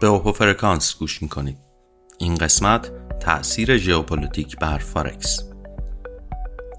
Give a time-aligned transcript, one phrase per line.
[0.00, 1.58] به اوپو فرکانس گوش می‌کنید
[2.18, 5.40] این قسمت تأثیر ژئوپلیتیک بر فارکس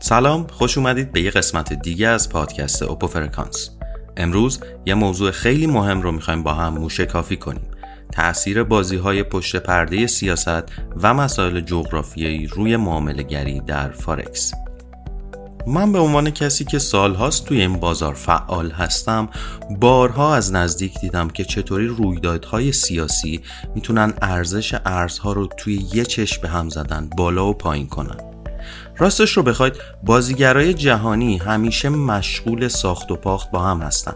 [0.01, 3.69] سلام خوش اومدید به یه قسمت دیگه از پادکست اوپو فرکانس
[4.17, 7.71] امروز یه موضوع خیلی مهم رو می‌خوایم با هم موشکافی کنیم.
[8.11, 10.63] تأثیر بازی های پشت پرده سیاست
[11.01, 14.53] و مسائل جغرافیایی روی معامله گری در فارکس
[15.69, 19.29] من به عنوان کسی که سالهاست توی این بازار فعال هستم
[19.79, 23.41] بارها از نزدیک دیدم که چطوری رویدادهای سیاسی
[23.75, 28.17] می‌تونن ارزش ارزها رو توی یه چشم به هم زدن بالا و پایین کنن.
[28.97, 34.15] راستش رو بخواید بازیگرای جهانی همیشه مشغول ساخت و پاخت با هم هستن.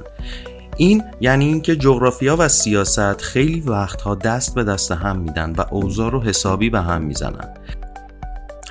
[0.78, 6.12] این یعنی اینکه جغرافیا و سیاست خیلی وقتها دست به دست هم میدن و اوضاع
[6.12, 7.54] رو حسابی به هم می‌زنن.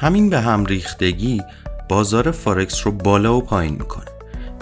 [0.00, 1.42] همین به هم ریختگی
[1.88, 4.04] بازار فارکس رو بالا و پایین می‌کنه.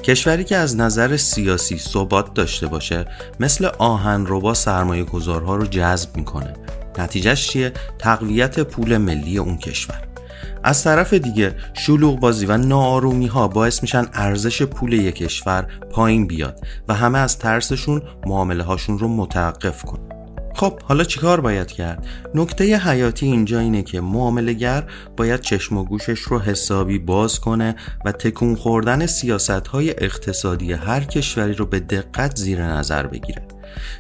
[0.05, 3.05] کشوری که از نظر سیاسی ثبات داشته باشه
[3.41, 6.54] مثل آهن با سرمایه گذارها رو جذب می‌کنه.
[6.99, 10.02] نتیجهش چیه؟ تقویت پول ملی اون کشور.
[10.65, 16.27] از طرف دیگه شلوغ بازی و ناآرومی ها باعث میشن ارزش پول یک کشور پایین
[16.27, 20.20] بیاد و همه از ترسشون معامله هاشون رو متوقف کن
[20.61, 24.85] خب حالا چیکار باید کرد؟ نکته حیاتی اینجا اینه که معاملگر
[25.17, 31.05] باید چشم و گوشش رو حسابی باز کنه و تکون خوردن سیاست های اقتصادی هر
[31.05, 33.43] کشوری رو به دقت زیر نظر بگیره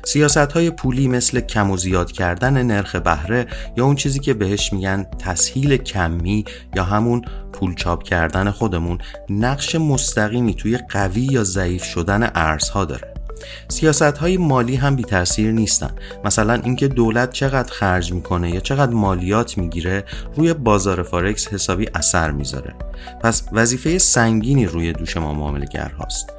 [0.04, 4.72] سیاست های پولی مثل کم و زیاد کردن نرخ بهره یا اون چیزی که بهش
[4.72, 6.44] میگن تسهیل کمی
[6.76, 8.98] یا همون پول چاپ کردن خودمون
[9.30, 13.19] نقش مستقیمی توی قوی یا ضعیف شدن ارزها داره
[13.68, 15.90] سیاست های مالی هم بی تاثیر نیستن.
[16.24, 20.04] مثلا اینکه دولت چقدر خرج می‌کنه یا چقدر مالیات می‌گیره
[20.36, 22.74] روی بازار فارکس حسابی اثر می‌ذاره.
[23.22, 25.66] پس وظیفه سنگینی روی دوش ما معامله
[25.98, 26.32] هاست.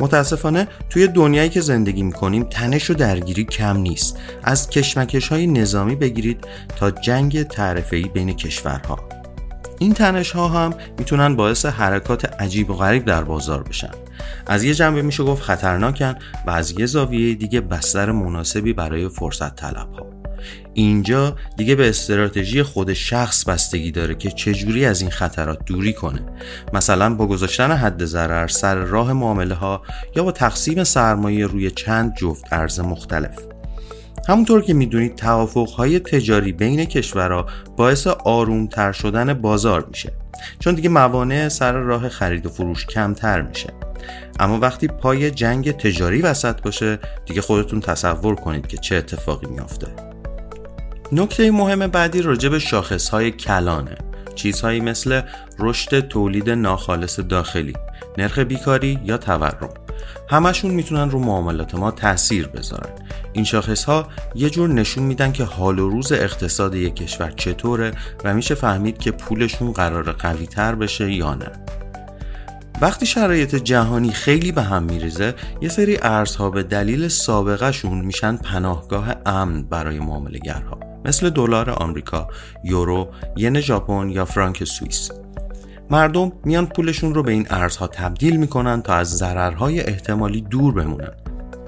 [0.00, 4.16] متاسفانه توی دنیایی که زندگی می‌کنیم تنش و درگیری کم نیست.
[4.42, 6.44] از کشمکش های نظامی بگیرید
[6.76, 9.17] تا جنگ تعرفه‌ای بین کشورها.
[9.78, 13.90] این تنش ها هم می‌تونن باعث حرکات عجیب و غریب در بازار بشن.
[14.46, 16.14] از یه جنبه میشه گفت خطرناکن
[16.46, 20.18] و از یه زاویه دیگه بستر مناسبی برای فرصت طلب ها
[20.74, 26.20] اینجا دیگه به استراتژی خود شخص بستگی داره که چجوری از این خطرات دوری کنه.
[26.72, 29.82] مثلا با گذاشتن حد ضرر سر راه معامله ها
[30.16, 33.57] یا با تقسیم سرمایه روی چند جفت ارز مختلف.
[34.28, 37.46] همونطور که می‌دونید توافقهای تجاری بین کشورها
[37.76, 40.12] باعث آرومتر شدن بازار میشه
[40.58, 43.72] چون دیگه موانع سر راه خرید و فروش کمتر میشه.
[44.40, 49.86] اما وقتی پای جنگ تجاری وسط باشه دیگه خودتون تصور کنید که چه اتفاقی میافته.
[51.12, 53.96] نکته مهم بعدی راجع به شاخصهای کلانه.
[54.34, 55.20] چیزهایی مثل
[55.58, 57.74] رشد تولید ناخالص داخلی
[58.18, 59.70] نرخ بیکاری یا تورم.
[60.30, 62.90] همشون می‌تونن رو معاملات ما تاثیر بذارن.
[63.32, 67.92] این شاخص ها یه جور نشون میدن که حال و روز اقتصاد یک کشور چطوره
[68.24, 71.50] و میشه فهمید که پولشون قرار قوی تر بشه یا نه.
[72.80, 78.36] وقتی شرایط جهانی خیلی به هم میریزه یه سری ارزها به دلیل سابقه شون میشن
[78.36, 80.80] پناهگاه امن برای معاملهگرها.
[81.04, 82.28] مثل دلار آمریکا،
[82.64, 85.10] یورو، ین ژاپن یا فرانک سوئیس.
[85.90, 91.12] مردم میان پولشون رو به این ارزها تبدیل می‌کنن تا از ضررهای احتمالی دور بمونن.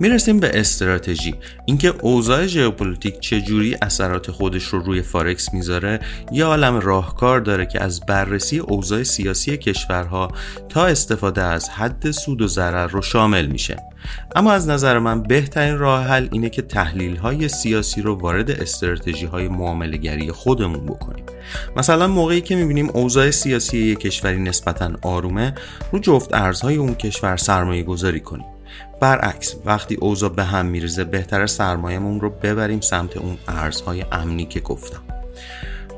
[0.01, 1.35] می‌رسیم به استراتژی.
[1.65, 6.01] اینکه اوضاع ژئوپلیتیک چجوری اثرات خودش رو روی فارکس می‌ذاره
[6.33, 10.29] یه عالم راهکار داره که از بررسی اوضاع سیاسی کشورها
[10.69, 13.77] تا استفاده از حد سود و ضرر رو شامل میشه.
[14.37, 19.27] اما از نظر من بهترین راه حل اینه که تحلیل های سیاسی رو وارد استراتژی
[19.27, 21.20] های معامله خودمون بکنیم.
[21.77, 25.55] مثلا موقعی که می‌بینیم اوضاع سیاسی یک کشوری نسبتا آرومه
[25.93, 28.47] رو جفت ارزهای اون کشور سرمایه گذاری کنیم.
[29.01, 34.61] برعکس وقتی اوضاع به هم میریزه بهتر سرمایهمون رو ببریم سمت اون ارزهای امنی که
[34.61, 35.01] گفتم.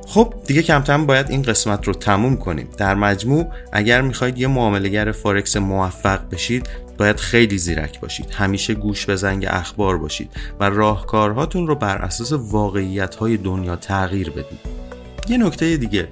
[0.06, 2.68] خب دیگه کمتر باید این قسمت رو تموم کنیم.
[2.78, 8.30] در مجموع اگر می‌خواید یه معاملگر فارکس موفق بشید باید خیلی زیرک باشید.
[8.30, 10.30] همیشه گوش به زنگ اخبار باشید
[10.60, 14.81] و راهکارهاتون رو بر اساس واقعیت های دنیا تغییر بدید.
[15.28, 16.08] یه نکته دیگه.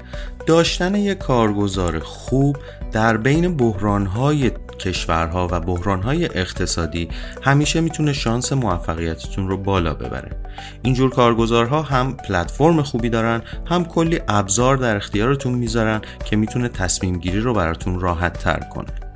[0.46, 2.56] داشتن یه کارگزار خوب
[2.92, 7.08] در بین بحرانهای کشورها و بحرانهای اقتصادی
[7.42, 10.36] همیشه می‌تونه شانس موفقیتتون رو بالا ببره.
[10.82, 17.18] اینجور کارگزارها هم پلتفرم خوبی دارن هم کلی ابزار در اختیارتون می‌ذارن که می‌تونه تصمیم
[17.18, 19.09] گیری رو براتون راحت تر کنه.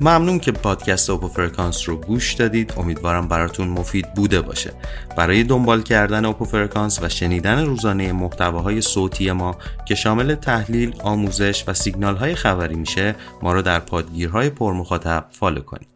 [0.00, 2.72] ممنون که پادکست اوپو فرکانس رو گوش دادید.
[2.76, 4.72] امیدوارم براتون مفید بوده باشه.
[5.16, 11.64] برای دنبال کردن اوپو فرکانس و شنیدن روزانه محتواهای صوتی ما که شامل تحلیل، آموزش
[11.66, 15.95] و سیگنال های خبری میشه ما رو در پادگیرهای پرمخاطب فالو کنید.